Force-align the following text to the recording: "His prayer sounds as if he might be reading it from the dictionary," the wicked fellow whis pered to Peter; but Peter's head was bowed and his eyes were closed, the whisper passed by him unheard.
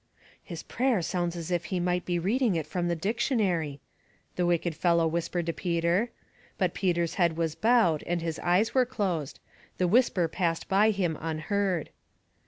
"His 0.51 0.63
prayer 0.63 1.03
sounds 1.03 1.35
as 1.35 1.51
if 1.51 1.65
he 1.65 1.79
might 1.79 2.05
be 2.05 2.17
reading 2.17 2.55
it 2.55 2.65
from 2.65 2.87
the 2.87 2.95
dictionary," 2.95 3.79
the 4.35 4.47
wicked 4.47 4.73
fellow 4.73 5.05
whis 5.07 5.29
pered 5.29 5.45
to 5.45 5.53
Peter; 5.53 6.09
but 6.57 6.73
Peter's 6.73 7.13
head 7.21 7.37
was 7.37 7.53
bowed 7.53 8.01
and 8.07 8.19
his 8.19 8.39
eyes 8.39 8.73
were 8.73 8.83
closed, 8.83 9.39
the 9.77 9.87
whisper 9.87 10.27
passed 10.27 10.67
by 10.67 10.89
him 10.89 11.19
unheard. 11.21 11.91